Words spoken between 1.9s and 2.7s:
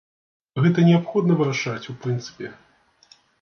у прынцыпе.